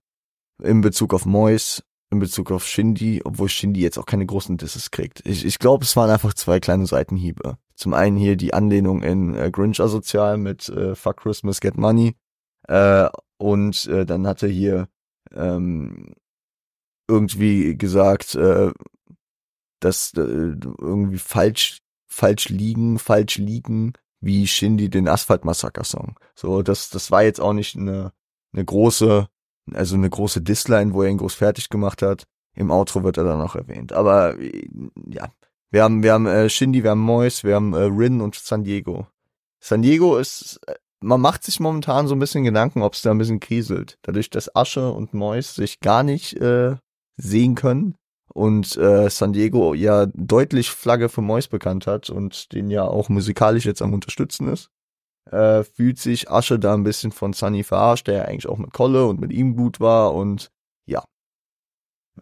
[0.61, 1.81] in Bezug auf Mois
[2.11, 5.25] in Bezug auf Shindy, obwohl Shindy jetzt auch keine großen Disses kriegt.
[5.25, 7.57] Ich, ich glaube, es waren einfach zwei kleine Seitenhiebe.
[7.75, 12.15] Zum einen hier die Anlehnung in äh, Grinch Asozial mit äh, Fuck Christmas, Get Money.
[12.67, 13.07] Äh,
[13.37, 14.89] und äh, dann hat er hier
[15.33, 16.13] ähm,
[17.11, 18.71] irgendwie gesagt, äh,
[19.79, 26.19] dass äh, irgendwie falsch, falsch liegen, falsch liegen, wie Shindy den Asphalt-Massaker-Song.
[26.35, 28.13] So, das, das war jetzt auch nicht eine,
[28.53, 29.27] eine große
[29.73, 32.25] also eine große Disline, wo er ihn groß fertig gemacht hat.
[32.55, 33.93] Im Outro wird er dann noch erwähnt.
[33.93, 35.29] Aber ja,
[35.69, 38.63] wir haben, wir haben äh, Shindy, wir haben Mois, wir haben äh, Rin und San
[38.63, 39.07] Diego.
[39.59, 43.11] San Diego ist, äh, man macht sich momentan so ein bisschen Gedanken, ob es da
[43.11, 43.97] ein bisschen kriselt.
[44.01, 46.75] Dadurch, dass Asche und Mois sich gar nicht äh,
[47.21, 47.95] sehen können
[48.33, 53.09] und äh, San Diego ja deutlich Flagge für Mois bekannt hat und den ja auch
[53.09, 54.69] musikalisch jetzt am unterstützen ist,
[55.29, 58.73] äh, fühlt sich Asche da ein bisschen von Sunny verarscht, der ja eigentlich auch mit
[58.73, 60.51] Kolle und mit ihm gut war und
[60.85, 61.03] ja.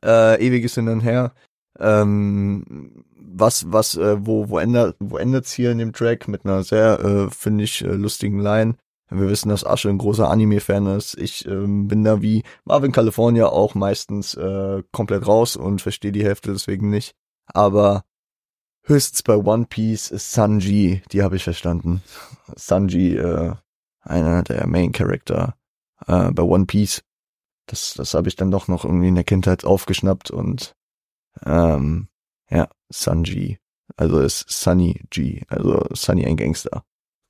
[0.04, 1.34] Äh, ewiges Hin und Her.
[1.80, 6.64] Ähm, was, was, äh, wo, wo ändert, wo endet's hier in dem Track mit einer
[6.64, 8.76] sehr, äh, finde ich, äh, lustigen Line.
[9.10, 11.18] Wir wissen, dass Asche ein großer Anime-Fan ist.
[11.18, 16.24] Ich ähm, bin da wie Marvin California auch meistens äh, komplett raus und verstehe die
[16.24, 17.16] Hälfte deswegen nicht.
[17.48, 18.04] Aber
[18.84, 22.04] höchstens bei One Piece ist Sanji, die habe ich verstanden.
[22.56, 23.56] Sanji, äh,
[24.02, 25.56] einer der Main Character
[26.06, 27.04] äh, bei One Piece.
[27.66, 30.76] Das, das habe ich dann doch noch irgendwie in der Kindheit aufgeschnappt und
[31.46, 32.08] ähm,
[32.50, 33.60] ja, Sanji.
[33.98, 36.84] Also ist Sunny G, also Sunny ein Gangster.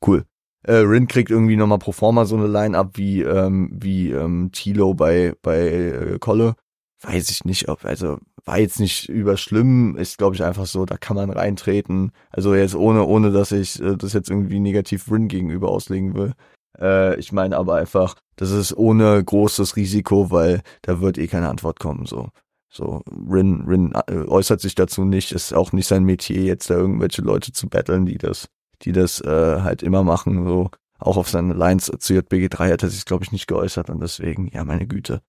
[0.05, 0.25] Cool.
[0.63, 4.93] Äh, Rin kriegt irgendwie nochmal pro forma so eine Line-Up wie, ähm, wie ähm, Tilo
[4.93, 6.55] bei, bei äh, Kolle.
[7.01, 10.97] Weiß ich nicht, ob, also war jetzt nicht überschlimm, ist glaube ich einfach so, da
[10.97, 12.11] kann man reintreten.
[12.29, 16.33] Also jetzt ohne, ohne dass ich äh, das jetzt irgendwie negativ Rin gegenüber auslegen will.
[16.77, 21.49] Äh, ich meine aber einfach, das ist ohne großes Risiko, weil da wird eh keine
[21.49, 22.29] Antwort kommen, so.
[22.71, 26.75] So, Rin, Rin äh, äußert sich dazu nicht, ist auch nicht sein Metier, jetzt da
[26.75, 28.47] irgendwelche Leute zu battlen, die das
[28.81, 30.45] die das äh, halt immer machen.
[30.47, 34.01] So auch auf seine Lines zu JBG3 hat er sich, glaube ich, nicht geäußert und
[34.01, 35.21] deswegen, ja, meine Güte.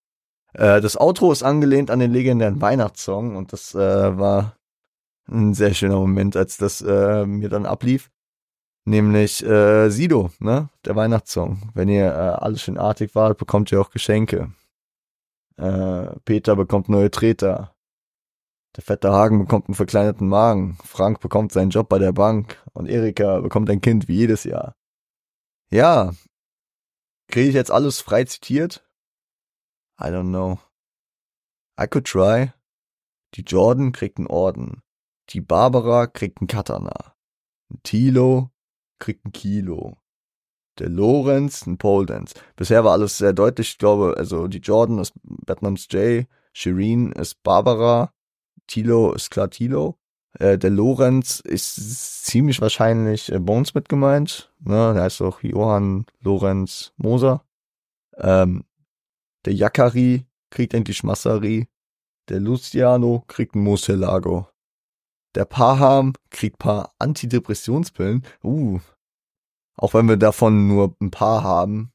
[0.53, 4.57] Äh, das Outro ist angelehnt an den legendären Weihnachtssong und das äh, war
[5.29, 8.11] ein sehr schöner Moment, als das äh, mir dann ablief.
[8.85, 10.69] Nämlich äh, Sido, ne?
[10.85, 11.71] Der Weihnachtssong.
[11.75, 14.53] Wenn ihr äh, alles schön artig wart, bekommt ihr auch Geschenke.
[15.57, 17.75] Äh, Peter bekommt neue Treter.
[18.77, 20.79] Der fette Hagen bekommt einen verkleinerten Magen.
[20.85, 22.63] Frank bekommt seinen Job bei der Bank.
[22.73, 24.77] Und Erika bekommt ein Kind wie jedes Jahr.
[25.71, 26.13] Ja.
[27.29, 28.87] Kriege ich jetzt alles frei zitiert?
[30.01, 30.59] I don't know.
[31.81, 32.53] I could try.
[33.35, 34.83] Die Jordan kriegt einen Orden.
[35.31, 37.15] Die Barbara kriegt einen Katana.
[37.71, 38.51] Ein Tilo
[38.99, 39.97] kriegt ein Kilo.
[40.79, 42.35] Der Lorenz ein Pole Dance.
[42.57, 43.73] Bisher war alles sehr deutlich.
[43.73, 48.13] Ich glaube, also die Jordan ist Batnams J, Shireen ist Barbara,
[48.71, 49.99] Tilo ist klar Tilo.
[50.39, 54.53] Äh, der Lorenz ist ziemlich wahrscheinlich äh, Bones mit gemeint.
[54.61, 54.95] Ne?
[54.95, 57.45] Der heißt auch Johann Lorenz Moser.
[58.17, 58.65] Ähm,
[59.45, 61.69] der Jakari kriegt endlich Massari.
[62.29, 64.47] Der Luciano kriegt ein Moselago.
[65.35, 68.25] Der Paham kriegt paar Antidepressionspillen.
[68.45, 68.79] Uh.
[69.77, 71.93] Auch wenn wir davon nur ein paar haben.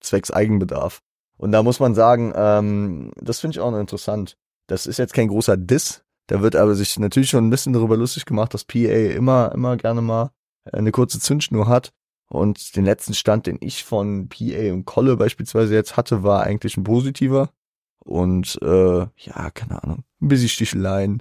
[0.00, 1.02] Zwecks Eigenbedarf.
[1.36, 4.38] Und da muss man sagen, ähm, das finde ich auch noch interessant.
[4.70, 6.04] Das ist jetzt kein großer Diss.
[6.28, 9.76] Da wird aber sich natürlich schon ein bisschen darüber lustig gemacht, dass PA immer, immer
[9.76, 10.30] gerne mal
[10.72, 11.92] eine kurze Zündschnur hat.
[12.28, 16.76] Und den letzten Stand, den ich von PA und Kolle beispielsweise jetzt hatte, war eigentlich
[16.76, 17.50] ein positiver.
[17.98, 21.20] Und äh, ja, keine Ahnung, ein bisschen Sticheleien.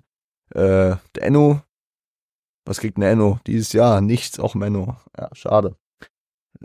[0.52, 1.62] Äh, der Enno,
[2.66, 4.00] was kriegt ein Enno dieses Jahr?
[4.00, 4.96] Nichts, auch Menno.
[5.18, 5.76] Ja, schade.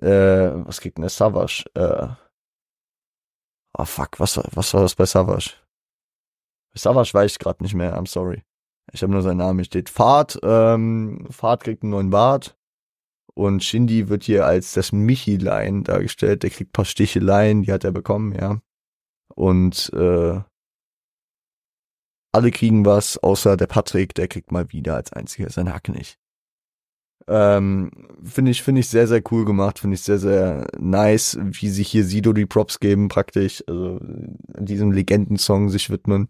[0.03, 1.64] Äh, was kriegt der Savage?
[1.73, 2.09] Äh,
[3.79, 5.63] oh fuck, was, was war das bei Savage?
[6.76, 8.42] Savage weiß ich gerade nicht mehr, I'm sorry.
[8.92, 12.56] Ich habe nur seinen Namen, hier steht Fahrt, ähm, Fahrt kriegt einen neuen Bart.
[13.34, 16.44] Und Shindy wird hier als das Michilein dargestellt.
[16.44, 18.60] Der kriegt paar Sticheleien, die hat er bekommen, ja.
[19.34, 20.40] Und äh,
[22.32, 26.18] alle kriegen was, außer der Patrick, der kriegt mal wieder als einziger seinen Hack nicht.
[27.26, 27.90] Ähm,
[28.22, 31.88] finde ich, finde ich sehr, sehr cool gemacht, finde ich sehr, sehr nice, wie sich
[31.88, 36.28] hier Sido die Props geben, praktisch, also diesem Legendensong sich widmen.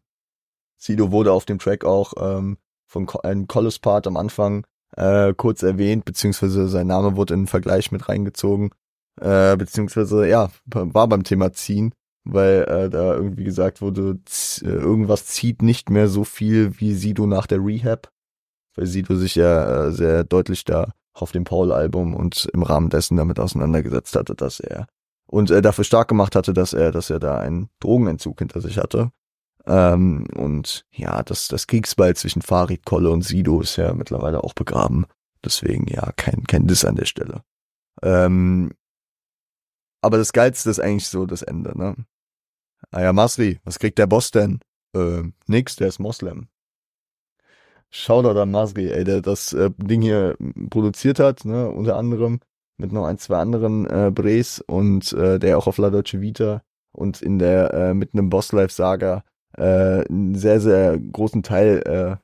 [0.85, 4.67] Sido wurde auf dem Track auch ähm, von einem Collis Part am Anfang
[4.97, 8.71] äh, kurz erwähnt, beziehungsweise sein Name wurde in den Vergleich mit reingezogen,
[9.19, 11.95] äh, beziehungsweise ja, war beim Thema ziehen,
[12.25, 14.19] weil äh, da irgendwie gesagt wurde,
[14.61, 18.11] äh, irgendwas zieht nicht mehr so viel wie Sido nach der Rehab,
[18.75, 23.17] weil Sido sich ja äh, sehr deutlich da auf dem Paul-Album und im Rahmen dessen
[23.17, 24.87] damit auseinandergesetzt hatte, dass er
[25.27, 28.77] und äh, dafür stark gemacht hatte, dass er, dass er da einen Drogenentzug hinter sich
[28.77, 29.11] hatte
[29.67, 34.55] ähm, und ja, das, das Kriegsball zwischen Farid, Kolle und Sido ist ja mittlerweile auch
[34.55, 35.07] begraben.
[35.45, 37.43] Deswegen ja, kein, kein Diss an der Stelle.
[38.03, 38.73] Ähm,
[40.03, 41.97] aber das Geilste ist eigentlich so das Ende, ne?
[42.91, 44.61] Ah ja, Masri, was kriegt der Boss denn?
[44.95, 46.49] Äh, nix, der ist Moslem.
[47.91, 50.37] Shoutout an Masri, ey, der das äh, Ding hier
[50.69, 52.41] produziert hat, ne, unter anderem
[52.77, 56.63] mit noch ein, zwei anderen äh, Bres und äh, der auch auf La Dolce Vita
[56.93, 59.25] und in der äh, mit einem Boss Life Saga
[59.57, 62.17] äh, einen sehr, sehr großen Teil äh,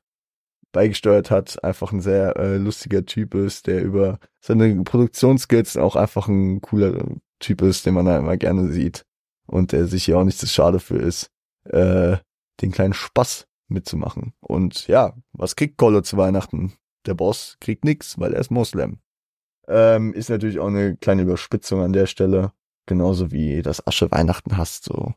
[0.72, 6.28] beigesteuert hat, einfach ein sehr äh, lustiger Typ ist, der über seine Produktionsskills auch einfach
[6.28, 7.04] ein cooler
[7.40, 9.04] Typ ist, den man da immer gerne sieht
[9.46, 11.30] und der sich hier auch nicht so schade für ist,
[11.64, 12.16] äh,
[12.60, 14.32] den kleinen Spaß mitzumachen.
[14.40, 16.74] Und ja, was kriegt Kolle zu Weihnachten?
[17.06, 18.98] Der Boss kriegt nix, weil er ist Moslem.
[19.68, 22.52] Ähm, ist natürlich auch eine kleine Überspitzung an der Stelle,
[22.86, 25.14] genauso wie das Asche Weihnachten hast, so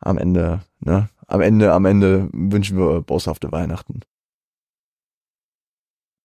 [0.00, 1.08] am Ende, ne?
[1.30, 4.00] Am Ende, am Ende wünschen wir bosshafte Weihnachten.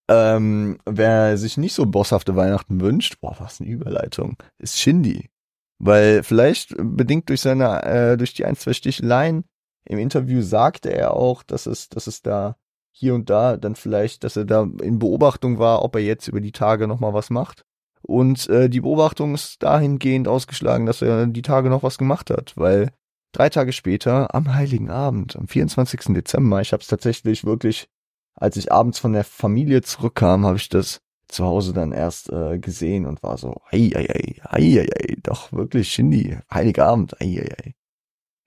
[0.10, 5.30] Ähm, wer sich nicht so bosshafte Weihnachten wünscht, boah, was eine Überleitung, ist Shindy.
[5.78, 9.46] Weil vielleicht bedingt durch seine, äh, durch die ein, zwei Sticheleien
[9.88, 12.56] im Interview sagte er auch, dass es, dass es da
[12.92, 16.42] hier und da dann vielleicht, dass er da in Beobachtung war, ob er jetzt über
[16.42, 17.64] die Tage nochmal was macht.
[18.02, 22.54] Und äh, die Beobachtung ist dahingehend ausgeschlagen, dass er die Tage noch was gemacht hat,
[22.58, 22.92] weil
[23.36, 26.14] Drei Tage später, am Heiligen Abend, am 24.
[26.14, 27.90] Dezember, ich habe es tatsächlich wirklich,
[28.34, 32.60] als ich abends von der Familie zurückkam, habe ich das zu Hause dann erst äh,
[32.60, 37.20] gesehen und war so, ei, ei, ei, ei, ei, ei, doch wirklich Shindy, heiliger Abend,
[37.20, 37.74] ei, ei,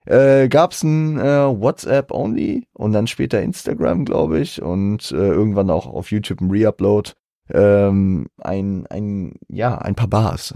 [0.07, 0.41] ei.
[0.43, 5.69] Äh, gab's ein äh, WhatsApp only und dann später Instagram, glaube ich, und äh, irgendwann
[5.69, 7.11] auch auf YouTube ein Reupload.
[7.51, 10.55] Ähm, ein, ein, ja, ein paar Bars.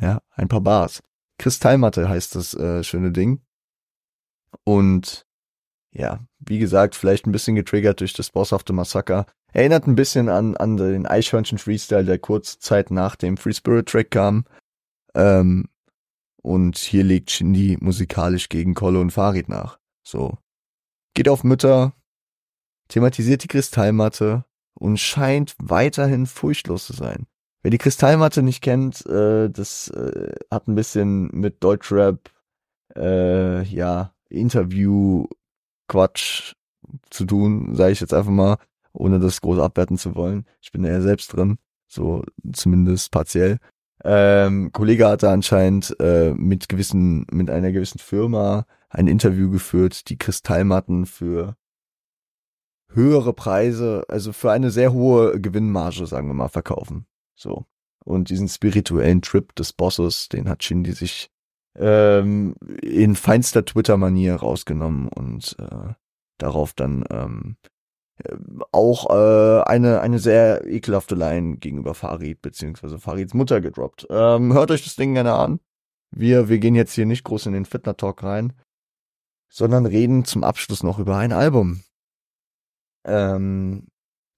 [0.00, 1.02] Ja, ein paar Bars.
[1.36, 3.42] Kristallmatte heißt das äh, schöne Ding.
[4.64, 5.26] Und
[5.92, 9.26] ja, wie gesagt, vielleicht ein bisschen getriggert durch das bosshafte Massaker.
[9.52, 13.88] Erinnert ein bisschen an, an den Eichhörnchen Freestyle, der kurze Zeit nach dem Free Spirit
[13.88, 14.44] Track kam.
[15.14, 15.68] Ähm,
[16.42, 19.78] und hier legt Shindy musikalisch gegen Kolle und Farid nach.
[20.06, 20.38] So.
[21.14, 21.94] Geht auf Mütter,
[22.88, 27.26] thematisiert die Kristallmatte und scheint weiterhin furchtlos zu sein.
[27.62, 32.30] Wer die Kristallmatte nicht kennt, äh, das äh, hat ein bisschen mit Deutschrap,
[32.94, 35.26] äh, ja, Interview
[35.88, 36.54] Quatsch
[37.10, 38.58] zu tun, sage ich jetzt einfach mal,
[38.92, 40.46] ohne das groß abwerten zu wollen.
[40.60, 43.58] Ich bin ja selbst drin, so zumindest partiell.
[44.04, 50.18] Ähm, Kollege hatte anscheinend äh, mit gewissen, mit einer gewissen Firma ein Interview geführt, die
[50.18, 51.56] Kristallmatten für
[52.92, 57.06] höhere Preise, also für eine sehr hohe Gewinnmarge, sagen wir mal, verkaufen.
[57.34, 57.66] So.
[58.04, 61.30] Und diesen spirituellen Trip des Bosses, den hat Shindy sich
[61.78, 65.94] ähm, in feinster Twitter-Manier rausgenommen und äh,
[66.38, 67.56] darauf dann ähm,
[68.72, 74.06] auch äh, eine eine sehr ekelhafte Line gegenüber Farid beziehungsweise Farids Mutter gedroppt.
[74.10, 75.60] Ähm, hört euch das Ding gerne an.
[76.10, 78.54] Wir wir gehen jetzt hier nicht groß in den Fitner Talk rein,
[79.50, 81.82] sondern reden zum Abschluss noch über ein Album.
[83.04, 83.86] Ähm,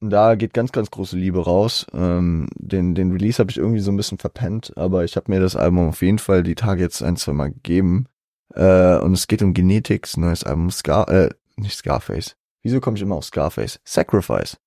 [0.00, 1.86] da geht ganz, ganz große Liebe raus.
[1.92, 5.40] Ähm, den, den Release habe ich irgendwie so ein bisschen verpennt, aber ich habe mir
[5.40, 8.06] das Album auf jeden Fall die Tage jetzt ein, zwei Mal gegeben.
[8.54, 12.36] Äh, und es geht um Genetics, neues Album, Scar, äh, nicht Scarface.
[12.62, 13.80] Wieso komme ich immer auf Scarface?
[13.84, 14.58] Sacrifice.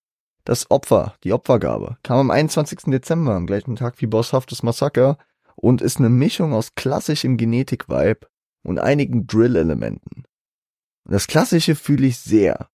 [0.43, 2.91] Das Opfer, die Opfergabe, kam am 21.
[2.91, 5.17] Dezember, am gleichen Tag wie Bosshaftes Massaker
[5.55, 8.27] und ist eine Mischung aus klassischem Genetik-Vibe
[8.63, 10.23] und einigen Drill-Elementen.
[11.05, 12.70] Das Klassische fühle ich sehr.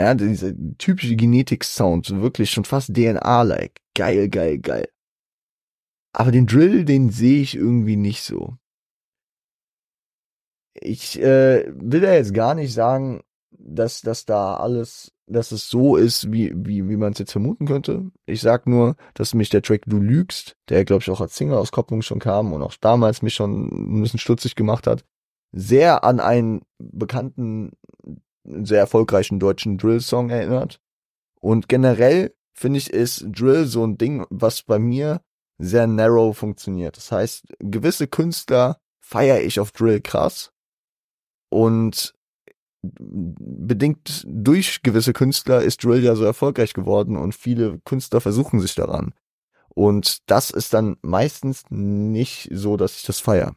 [0.00, 3.80] Ja, dieser typische Genetik-Sound, wirklich schon fast DNA-like.
[3.94, 4.88] Geil, geil, geil.
[6.12, 8.56] Aber den Drill, den sehe ich irgendwie nicht so.
[10.74, 15.96] Ich äh, will da jetzt gar nicht sagen, dass, dass da alles, dass es so
[15.96, 18.10] ist, wie, wie, wie man es jetzt vermuten könnte.
[18.26, 22.02] Ich sag nur, dass mich der Track Du lügst, der glaube ich auch als Single-Auskopplung
[22.02, 25.04] schon kam und auch damals mich schon ein bisschen stutzig gemacht hat,
[25.52, 27.72] sehr an einen bekannten
[28.64, 30.80] sehr erfolgreichen deutschen Drill-Song erinnert.
[31.40, 35.22] Und generell finde ich, ist Drill so ein Ding, was bei mir
[35.58, 36.96] sehr narrow funktioniert.
[36.96, 40.52] Das heißt, gewisse Künstler feiere ich auf Drill krass
[41.50, 42.14] und
[42.82, 48.74] bedingt durch gewisse Künstler ist Drill ja so erfolgreich geworden und viele Künstler versuchen sich
[48.74, 49.14] daran.
[49.74, 53.54] Und das ist dann meistens nicht so, dass ich das feiere.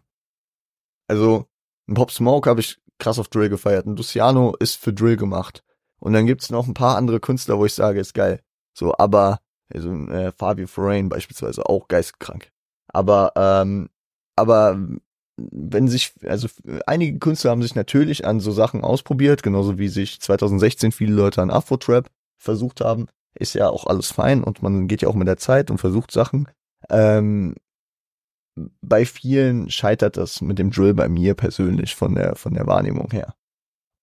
[1.07, 1.47] Also,
[1.93, 3.85] Pop Smoke habe ich krass auf Drill gefeiert.
[3.85, 5.63] Und Luciano ist für Drill gemacht.
[5.99, 8.39] Und dann gibt's noch ein paar andere Künstler, wo ich sage, ist geil.
[8.73, 9.39] So, aber,
[9.73, 12.49] also äh, Fabio Forain beispielsweise, auch geistkrank.
[12.87, 13.89] Aber, ähm,
[14.35, 14.79] aber
[15.37, 16.47] wenn sich, also
[16.85, 21.41] einige Künstler haben sich natürlich an so Sachen ausprobiert, genauso wie sich 2016 viele Leute
[21.41, 23.07] an Afro-Trap versucht haben.
[23.33, 26.11] Ist ja auch alles fein und man geht ja auch mit der Zeit und versucht
[26.11, 26.49] Sachen.
[26.89, 27.55] Ähm,
[28.55, 33.09] bei vielen scheitert das mit dem Drill bei mir persönlich von der von der Wahrnehmung
[33.11, 33.35] her.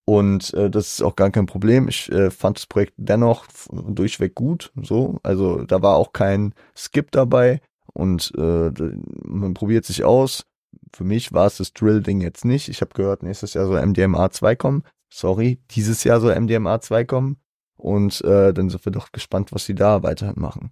[0.07, 1.87] Und äh, das ist auch gar kein Problem.
[1.89, 4.73] Ich äh, fand das Projekt dennoch durchweg gut.
[4.83, 7.61] So, also da war auch kein Skip dabei
[7.93, 8.71] und äh,
[9.25, 10.47] man probiert sich aus.
[10.95, 12.69] Für mich war es das Drill-Ding jetzt nicht.
[12.69, 14.83] Ich habe gehört, nächstes Jahr soll MDMA 2 kommen.
[15.13, 17.37] Sorry, dieses Jahr soll MDMA 2 kommen.
[17.77, 20.71] Und äh, dann sind wir doch gespannt, was sie da weiterhin machen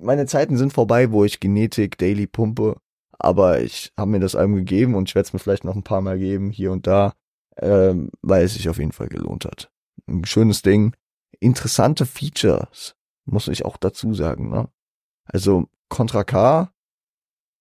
[0.00, 2.76] meine Zeiten sind vorbei, wo ich Genetik daily pumpe,
[3.18, 5.84] aber ich habe mir das Album gegeben und ich werde es mir vielleicht noch ein
[5.84, 7.14] paar Mal geben, hier und da,
[7.56, 9.70] ähm, weil es sich auf jeden Fall gelohnt hat.
[10.08, 10.94] Ein schönes Ding.
[11.40, 14.50] Interessante Features, muss ich auch dazu sagen.
[14.50, 14.68] Ne?
[15.24, 16.72] Also Contra K,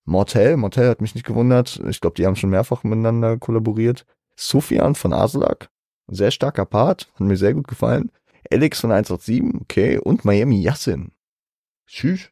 [0.06, 1.82] Mortel, Mortel hat mich nicht gewundert.
[1.88, 4.06] Ich glaube, die haben schon mehrfach miteinander kollaboriert.
[4.36, 5.70] Sufjan von Aslak,
[6.08, 8.12] sehr starker Part, hat mir sehr gut gefallen.
[8.52, 11.12] Alex von 187, okay, und Miami Yassin.
[11.92, 12.32] Tschüss.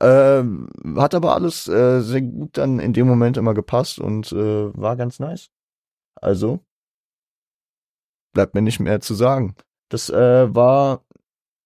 [0.00, 4.76] Ähm, hat aber alles äh, sehr gut dann in dem Moment immer gepasst und äh,
[4.76, 5.50] war ganz nice.
[6.16, 6.60] Also
[8.32, 9.54] bleibt mir nicht mehr zu sagen.
[9.88, 11.04] Das äh, war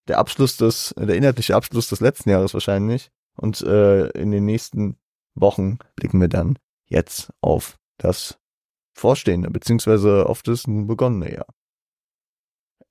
[0.08, 3.10] der Abschluss des, der inhaltliche Abschluss des letzten Jahres wahrscheinlich.
[3.36, 4.96] Und äh, in den nächsten
[5.34, 8.38] Wochen blicken wir dann jetzt auf das
[8.94, 11.46] Vorstehende, beziehungsweise auf das nun begonnene Jahr.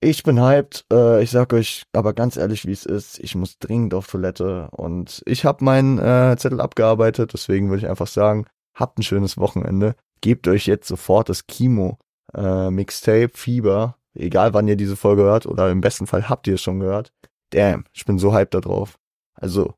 [0.02, 0.84] Ich bin hyped.
[0.92, 3.18] Äh, ich sag euch aber ganz ehrlich, wie es ist.
[3.20, 7.32] Ich muss dringend auf Toilette und ich habe meinen äh, Zettel abgearbeitet.
[7.32, 9.94] Deswegen würde ich einfach sagen, habt ein schönes Wochenende.
[10.20, 11.98] Gebt euch jetzt sofort das Kimo
[12.34, 13.96] äh, Mixtape Fieber.
[14.14, 17.12] Egal wann ihr diese Folge hört oder im besten Fall habt ihr es schon gehört.
[17.50, 18.98] Damn, ich bin so hyped da drauf.
[19.34, 19.74] Also,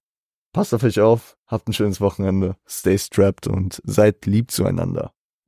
[0.53, 5.14] passt auf euch auf, habt ein schönes Wochenende, stay strapped und seid lieb zueinander.